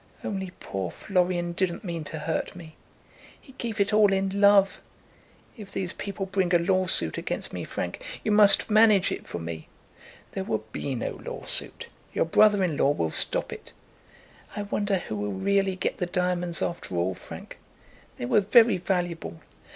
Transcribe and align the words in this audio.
Only 0.23 0.51
poor 0.59 0.89
Florian 0.89 1.51
didn't 1.51 1.83
mean 1.83 2.03
to 2.05 2.17
hurt 2.17 2.55
me. 2.55 2.75
He 3.39 3.51
gave 3.59 3.79
it 3.79 3.93
all 3.93 4.11
in 4.11 4.41
love. 4.41 4.81
If 5.57 5.71
these 5.71 5.93
people 5.93 6.25
bring 6.25 6.55
a 6.55 6.57
lawsuit 6.57 7.19
against 7.19 7.53
me, 7.53 7.65
Frank, 7.65 8.03
you 8.23 8.31
must 8.31 8.67
manage 8.67 9.11
it 9.11 9.27
for 9.27 9.37
me." 9.37 9.67
"There 10.31 10.43
will 10.43 10.65
be 10.71 10.95
no 10.95 11.21
lawsuit. 11.23 11.85
Your 12.13 12.25
brother 12.25 12.63
in 12.63 12.77
law 12.77 12.89
will 12.89 13.11
stop 13.11 13.53
it." 13.53 13.73
"I 14.55 14.63
wonder 14.63 14.95
who 14.97 15.15
will 15.15 15.33
really 15.33 15.75
get 15.75 15.97
the 15.99 16.07
diamonds 16.07 16.63
after 16.63 16.95
all, 16.95 17.13
Frank? 17.13 17.59
They 18.17 18.25
were 18.25 18.41
very 18.41 18.77
valuable. 18.77 19.41